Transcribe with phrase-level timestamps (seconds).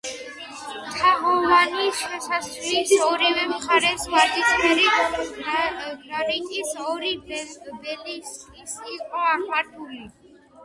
[0.99, 4.87] თაღოვანი შესასვლელის ორივე მხარეს ვარდისფერი
[5.41, 7.11] გრანიტის ორი
[7.73, 10.03] ობელისკი იყო აღმართული.